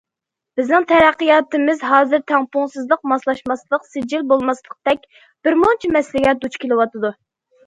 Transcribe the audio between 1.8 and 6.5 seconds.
ھازىر تەڭپۇڭسىزلىق، ماسلاشماسلىق، سىجىل بولماسلىقتەك بىرمۇنچە مەسىلىگە